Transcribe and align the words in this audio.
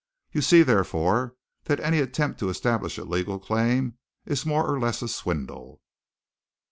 You 0.31 0.41
see, 0.41 0.63
therefore, 0.63 1.35
that 1.65 1.79
any 1.79 1.99
attempt 1.99 2.39
to 2.39 2.49
establish 2.49 2.97
a 2.97 3.03
legal 3.03 3.37
claim 3.37 3.99
is 4.25 4.47
more 4.47 4.67
or 4.67 4.79
less 4.79 5.03
a 5.03 5.07
swindle." 5.07 5.79